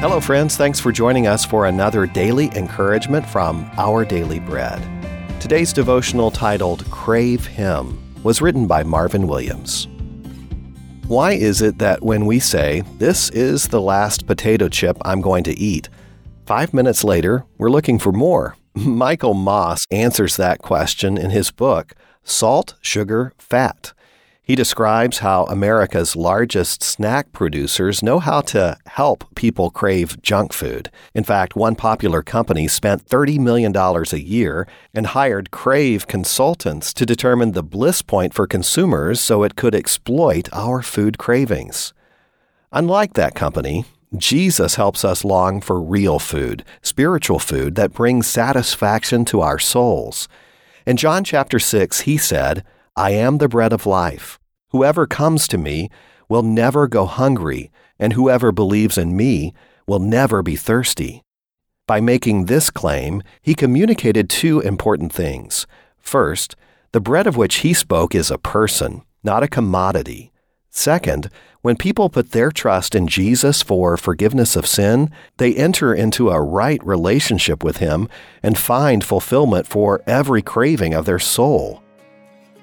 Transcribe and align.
Hello, 0.00 0.20
friends. 0.20 0.56
Thanks 0.56 0.80
for 0.80 0.90
joining 0.90 1.26
us 1.26 1.44
for 1.44 1.66
another 1.66 2.06
daily 2.06 2.50
encouragement 2.54 3.26
from 3.26 3.70
Our 3.76 4.06
Daily 4.06 4.40
Bread. 4.40 4.80
Today's 5.38 5.74
devotional 5.74 6.30
titled 6.30 6.90
Crave 6.90 7.44
Him 7.44 7.98
was 8.22 8.40
written 8.40 8.66
by 8.66 8.84
Marvin 8.84 9.26
Williams. 9.26 9.88
Why 11.08 11.32
is 11.32 11.60
it 11.60 11.78
that 11.78 12.02
when 12.02 12.24
we 12.24 12.40
say, 12.40 12.82
This 12.96 13.28
is 13.30 13.68
the 13.68 13.82
last 13.82 14.26
potato 14.26 14.68
chip 14.70 14.96
I'm 15.04 15.20
going 15.20 15.44
to 15.44 15.58
eat, 15.58 15.90
five 16.46 16.72
minutes 16.72 17.04
later, 17.04 17.44
we're 17.58 17.70
looking 17.70 17.98
for 17.98 18.12
more? 18.12 18.56
Michael 18.74 19.34
Moss 19.34 19.84
answers 19.90 20.36
that 20.36 20.62
question 20.62 21.18
in 21.18 21.30
his 21.30 21.50
book, 21.50 21.94
Salt, 22.24 22.76
Sugar, 22.80 23.34
Fat. 23.36 23.92
He 24.46 24.54
describes 24.54 25.18
how 25.18 25.42
America's 25.46 26.14
largest 26.14 26.80
snack 26.80 27.32
producers 27.32 28.00
know 28.00 28.20
how 28.20 28.42
to 28.42 28.78
help 28.86 29.34
people 29.34 29.70
crave 29.70 30.22
junk 30.22 30.52
food. 30.52 30.88
In 31.14 31.24
fact, 31.24 31.56
one 31.56 31.74
popular 31.74 32.22
company 32.22 32.68
spent 32.68 33.08
$30 33.08 33.40
million 33.40 33.76
a 33.76 34.16
year 34.16 34.68
and 34.94 35.08
hired 35.08 35.50
Crave 35.50 36.06
consultants 36.06 36.94
to 36.94 37.04
determine 37.04 37.52
the 37.52 37.64
bliss 37.64 38.02
point 38.02 38.34
for 38.34 38.46
consumers 38.46 39.20
so 39.20 39.42
it 39.42 39.56
could 39.56 39.74
exploit 39.74 40.48
our 40.52 40.80
food 40.80 41.18
cravings. 41.18 41.92
Unlike 42.70 43.14
that 43.14 43.34
company, 43.34 43.84
Jesus 44.16 44.76
helps 44.76 45.04
us 45.04 45.24
long 45.24 45.60
for 45.60 45.82
real 45.82 46.20
food, 46.20 46.64
spiritual 46.82 47.40
food 47.40 47.74
that 47.74 47.92
brings 47.92 48.28
satisfaction 48.28 49.24
to 49.24 49.40
our 49.40 49.58
souls. 49.58 50.28
In 50.86 50.96
John 50.96 51.24
chapter 51.24 51.58
6, 51.58 52.02
he 52.02 52.16
said, 52.16 52.62
I 52.98 53.10
am 53.10 53.36
the 53.36 53.48
bread 53.48 53.74
of 53.74 53.84
life. 53.84 54.38
Whoever 54.70 55.06
comes 55.06 55.46
to 55.48 55.58
me 55.58 55.90
will 56.30 56.42
never 56.42 56.88
go 56.88 57.04
hungry, 57.04 57.70
and 57.98 58.14
whoever 58.14 58.52
believes 58.52 58.96
in 58.96 59.14
me 59.14 59.52
will 59.86 59.98
never 59.98 60.42
be 60.42 60.56
thirsty. 60.56 61.22
By 61.86 62.00
making 62.00 62.46
this 62.46 62.70
claim, 62.70 63.22
he 63.42 63.54
communicated 63.54 64.30
two 64.30 64.60
important 64.60 65.12
things. 65.12 65.66
First, 65.98 66.56
the 66.92 67.00
bread 67.00 67.26
of 67.26 67.36
which 67.36 67.56
he 67.56 67.74
spoke 67.74 68.14
is 68.14 68.30
a 68.30 68.38
person, 68.38 69.02
not 69.22 69.42
a 69.42 69.48
commodity. 69.48 70.32
Second, 70.70 71.30
when 71.60 71.76
people 71.76 72.08
put 72.08 72.30
their 72.30 72.50
trust 72.50 72.94
in 72.94 73.08
Jesus 73.08 73.62
for 73.62 73.96
forgiveness 73.96 74.56
of 74.56 74.66
sin, 74.66 75.10
they 75.36 75.54
enter 75.54 75.94
into 75.94 76.30
a 76.30 76.40
right 76.40 76.84
relationship 76.84 77.62
with 77.62 77.76
him 77.76 78.08
and 78.42 78.56
find 78.56 79.04
fulfillment 79.04 79.66
for 79.66 80.02
every 80.06 80.40
craving 80.40 80.94
of 80.94 81.04
their 81.04 81.18
soul. 81.18 81.82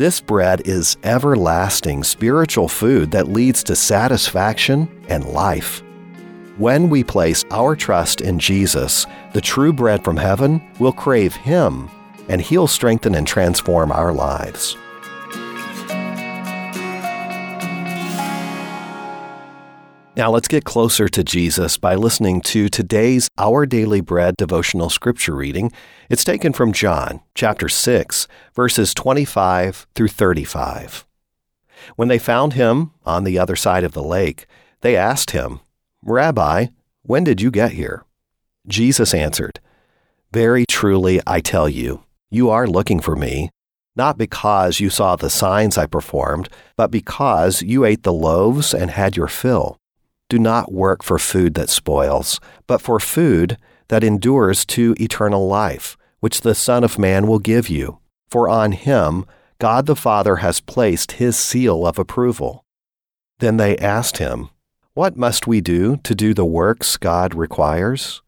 This 0.00 0.18
bread 0.18 0.62
is 0.66 0.96
everlasting 1.04 2.04
spiritual 2.04 2.68
food 2.68 3.10
that 3.10 3.28
leads 3.28 3.62
to 3.64 3.76
satisfaction 3.76 4.88
and 5.10 5.26
life. 5.26 5.82
When 6.56 6.88
we 6.88 7.04
place 7.04 7.44
our 7.50 7.76
trust 7.76 8.22
in 8.22 8.38
Jesus, 8.38 9.04
the 9.34 9.42
true 9.42 9.74
bread 9.74 10.02
from 10.02 10.16
heaven, 10.16 10.66
we'll 10.78 10.94
crave 10.94 11.36
Him, 11.36 11.90
and 12.30 12.40
He'll 12.40 12.66
strengthen 12.66 13.14
and 13.14 13.26
transform 13.26 13.92
our 13.92 14.10
lives. 14.10 14.74
Now 20.16 20.32
let's 20.32 20.48
get 20.48 20.64
closer 20.64 21.08
to 21.08 21.22
Jesus 21.22 21.78
by 21.78 21.94
listening 21.94 22.40
to 22.42 22.68
today's 22.68 23.28
Our 23.38 23.64
Daily 23.64 24.00
Bread 24.00 24.34
devotional 24.36 24.90
scripture 24.90 25.36
reading. 25.36 25.70
It's 26.08 26.24
taken 26.24 26.52
from 26.52 26.72
John 26.72 27.20
chapter 27.36 27.68
6, 27.68 28.26
verses 28.52 28.92
25 28.92 29.86
through 29.94 30.08
35. 30.08 31.06
When 31.94 32.08
they 32.08 32.18
found 32.18 32.54
him 32.54 32.90
on 33.06 33.22
the 33.22 33.38
other 33.38 33.54
side 33.54 33.84
of 33.84 33.92
the 33.92 34.02
lake, 34.02 34.46
they 34.80 34.96
asked 34.96 35.30
him, 35.30 35.60
Rabbi, 36.02 36.66
when 37.02 37.22
did 37.22 37.40
you 37.40 37.52
get 37.52 37.72
here? 37.72 38.04
Jesus 38.66 39.14
answered, 39.14 39.60
Very 40.32 40.64
truly 40.66 41.20
I 41.24 41.38
tell 41.38 41.68
you, 41.68 42.02
you 42.30 42.50
are 42.50 42.66
looking 42.66 42.98
for 42.98 43.14
me, 43.14 43.50
not 43.94 44.18
because 44.18 44.80
you 44.80 44.90
saw 44.90 45.14
the 45.14 45.30
signs 45.30 45.78
I 45.78 45.86
performed, 45.86 46.48
but 46.76 46.90
because 46.90 47.62
you 47.62 47.84
ate 47.84 48.02
the 48.02 48.12
loaves 48.12 48.74
and 48.74 48.90
had 48.90 49.16
your 49.16 49.28
fill. 49.28 49.76
Do 50.30 50.38
not 50.38 50.72
work 50.72 51.02
for 51.02 51.18
food 51.18 51.54
that 51.54 51.68
spoils, 51.68 52.38
but 52.68 52.80
for 52.80 53.00
food 53.00 53.58
that 53.88 54.04
endures 54.04 54.64
to 54.66 54.94
eternal 55.00 55.48
life, 55.48 55.96
which 56.20 56.42
the 56.42 56.54
Son 56.54 56.84
of 56.84 57.00
Man 57.00 57.26
will 57.26 57.40
give 57.40 57.68
you. 57.68 57.98
For 58.30 58.48
on 58.48 58.70
him 58.70 59.26
God 59.58 59.86
the 59.86 59.96
Father 59.96 60.36
has 60.36 60.60
placed 60.60 61.12
his 61.12 61.36
seal 61.36 61.84
of 61.84 61.98
approval. 61.98 62.64
Then 63.40 63.56
they 63.56 63.76
asked 63.78 64.18
him, 64.18 64.50
What 64.94 65.16
must 65.16 65.48
we 65.48 65.60
do 65.60 65.96
to 66.04 66.14
do 66.14 66.32
the 66.32 66.44
works 66.44 66.96
God 66.96 67.34
requires? 67.34 68.22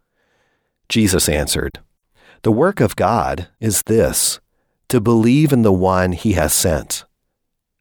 Jesus 0.89 1.29
answered, 1.29 1.79
The 2.43 2.51
work 2.51 2.81
of 2.81 2.97
God 2.97 3.47
is 3.61 3.83
this, 3.83 4.41
to 4.89 5.01
believe 5.01 5.53
in 5.53 5.62
the 5.62 5.73
one 5.73 6.11
he 6.11 6.33
has 6.33 6.53
sent. 6.53 7.05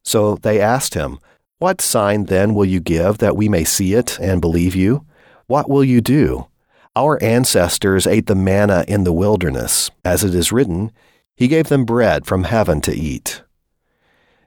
So 0.04 0.36
they 0.36 0.62
asked 0.62 0.94
him, 0.94 1.18
what 1.62 1.80
sign 1.80 2.26
then 2.26 2.56
will 2.56 2.66
you 2.66 2.80
give 2.80 3.20
that 3.20 3.38
we 3.38 3.48
may 3.48 3.64
see 3.64 3.94
it 3.94 4.20
and 4.20 4.42
believe 4.42 4.76
you? 4.76 5.06
What 5.46 5.70
will 5.70 5.84
you 5.84 6.02
do? 6.02 6.48
Our 6.96 7.22
ancestors 7.22 8.08
ate 8.08 8.26
the 8.26 8.34
manna 8.34 8.84
in 8.88 9.04
the 9.04 9.14
wilderness. 9.14 9.92
As 10.04 10.24
it 10.24 10.34
is 10.34 10.52
written, 10.52 10.92
He 11.36 11.48
gave 11.48 11.68
them 11.68 11.86
bread 11.86 12.26
from 12.26 12.46
heaven 12.46 12.82
to 12.82 12.92
eat. 12.92 13.44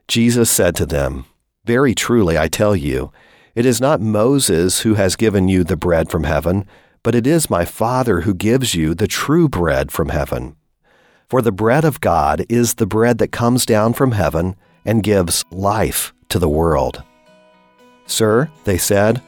Jesus 0.09 0.51
said 0.51 0.75
to 0.75 0.85
them, 0.85 1.23
Very 1.63 1.95
truly 1.95 2.37
I 2.37 2.49
tell 2.49 2.75
you, 2.75 3.13
it 3.55 3.65
is 3.65 3.79
not 3.79 4.01
Moses 4.01 4.81
who 4.81 4.95
has 4.95 5.15
given 5.15 5.47
you 5.47 5.63
the 5.63 5.77
bread 5.77 6.11
from 6.11 6.25
heaven, 6.25 6.67
but 7.01 7.15
it 7.15 7.25
is 7.25 7.49
my 7.49 7.63
Father 7.63 8.21
who 8.21 8.33
gives 8.33 8.75
you 8.75 8.93
the 8.93 9.07
true 9.07 9.47
bread 9.47 9.89
from 9.89 10.09
heaven. 10.09 10.57
For 11.29 11.41
the 11.41 11.53
bread 11.53 11.85
of 11.85 12.01
God 12.01 12.45
is 12.49 12.73
the 12.73 12.85
bread 12.85 13.19
that 13.19 13.31
comes 13.31 13.65
down 13.65 13.93
from 13.93 14.11
heaven 14.11 14.57
and 14.83 15.01
gives 15.01 15.45
life 15.49 16.11
to 16.35 16.39
the 16.39 16.49
world. 16.49 17.01
Sir, 18.07 18.51
they 18.65 18.77
said, 18.77 19.21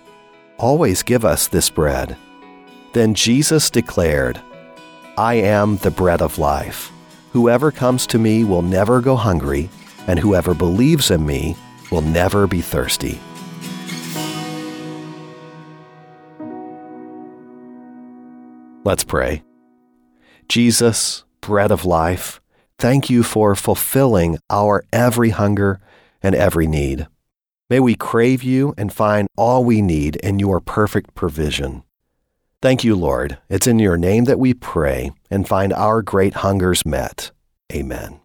always 0.57 1.03
give 1.03 1.23
us 1.23 1.47
this 1.47 1.69
bread. 1.69 2.17
Then 2.91 3.13
Jesus 3.13 3.69
declared, 3.69 4.41
I 5.17 5.35
am 5.35 5.77
the 5.77 5.89
bread 5.89 6.21
of 6.21 6.37
life. 6.37 6.91
Whoever 7.31 7.71
comes 7.71 8.07
to 8.07 8.19
me 8.19 8.43
will 8.43 8.61
never 8.61 8.99
go 8.99 9.15
hungry, 9.15 9.69
and 10.05 10.19
whoever 10.19 10.53
believes 10.53 11.09
in 11.09 11.25
me 11.25 11.55
will 11.91 12.01
never 12.01 12.45
be 12.45 12.59
thirsty. 12.59 13.17
Let's 18.83 19.05
pray. 19.05 19.43
Jesus, 20.49 21.23
bread 21.39 21.71
of 21.71 21.85
life, 21.85 22.41
thank 22.77 23.09
you 23.09 23.23
for 23.23 23.55
fulfilling 23.55 24.39
our 24.49 24.83
every 24.91 25.29
hunger 25.29 25.79
and 26.21 26.35
every 26.35 26.67
need. 26.67 27.07
May 27.69 27.79
we 27.79 27.95
crave 27.95 28.43
you 28.43 28.73
and 28.77 28.93
find 28.93 29.27
all 29.35 29.63
we 29.63 29.81
need 29.81 30.15
in 30.17 30.39
your 30.39 30.59
perfect 30.59 31.15
provision. 31.15 31.83
Thank 32.61 32.83
you, 32.83 32.95
Lord. 32.95 33.37
It's 33.49 33.67
in 33.67 33.79
your 33.79 33.97
name 33.97 34.23
that 34.25 34.39
we 34.39 34.53
pray 34.53 35.11
and 35.29 35.47
find 35.47 35.73
our 35.73 36.01
great 36.01 36.35
hungers 36.35 36.85
met. 36.85 37.31
Amen. 37.73 38.19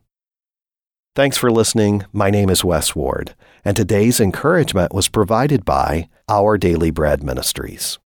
Thanks 1.15 1.37
for 1.37 1.51
listening. 1.51 2.05
My 2.13 2.31
name 2.31 2.49
is 2.49 2.65
Wes 2.65 2.97
Ward, 2.97 3.35
and 3.65 3.77
today's 3.77 4.19
encouragement 4.19 4.95
was 4.95 5.09
provided 5.09 5.65
by 5.65 6.09
Our 6.29 6.57
Daily 6.57 6.91
Bread 6.91 7.23
Ministries. 7.23 7.99